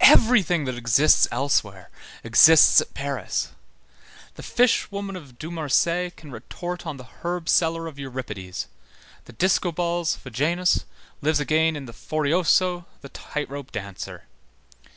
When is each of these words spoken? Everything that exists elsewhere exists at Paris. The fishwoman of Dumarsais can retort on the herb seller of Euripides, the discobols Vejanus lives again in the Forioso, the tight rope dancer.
Everything 0.00 0.64
that 0.64 0.74
exists 0.76 1.28
elsewhere 1.30 1.88
exists 2.24 2.80
at 2.80 2.94
Paris. 2.94 3.50
The 4.34 4.42
fishwoman 4.42 5.14
of 5.14 5.38
Dumarsais 5.38 6.16
can 6.16 6.32
retort 6.32 6.84
on 6.84 6.96
the 6.96 7.04
herb 7.22 7.48
seller 7.48 7.86
of 7.86 7.96
Euripides, 7.96 8.66
the 9.26 9.32
discobols 9.32 10.16
Vejanus 10.16 10.84
lives 11.20 11.38
again 11.38 11.76
in 11.76 11.84
the 11.84 11.92
Forioso, 11.92 12.86
the 13.02 13.08
tight 13.10 13.48
rope 13.48 13.70
dancer. 13.70 14.24